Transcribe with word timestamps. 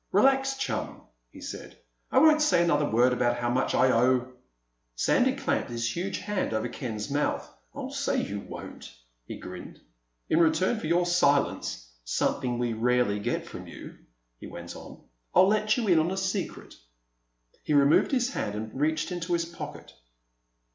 "Relax, 0.11 0.55
chum," 0.57 1.03
he 1.29 1.39
said. 1.39 1.77
"I 2.11 2.17
won't 2.17 2.41
say 2.41 2.63
another 2.63 2.89
word 2.89 3.13
about 3.13 3.37
how 3.37 3.51
much 3.51 3.75
I 3.75 3.91
owe—" 3.91 4.33
Sandy 4.95 5.35
clamped 5.35 5.69
his 5.69 5.95
huge 5.95 6.17
hand 6.17 6.53
over 6.55 6.67
Ken's 6.67 7.11
mouth. 7.11 7.47
"I'll 7.75 7.91
say 7.91 8.15
you 8.19 8.39
won't." 8.39 8.91
He 9.27 9.37
grinned. 9.37 9.79
"In 10.27 10.39
return 10.39 10.79
for 10.79 10.87
your 10.87 11.05
silence—something 11.05 12.57
we 12.57 12.73
rarely 12.73 13.19
get 13.19 13.45
from 13.45 13.67
you," 13.67 13.95
he 14.39 14.47
went 14.47 14.75
on, 14.75 15.03
"I'll 15.35 15.47
let 15.47 15.77
you 15.77 15.87
in 15.87 15.99
on 15.99 16.09
a 16.09 16.17
secret." 16.17 16.73
He 17.61 17.75
removed 17.75 18.09
his 18.11 18.31
hand 18.31 18.55
and 18.55 18.73
reached 18.81 19.11
into 19.11 19.33
his 19.33 19.45
pocket. 19.45 19.93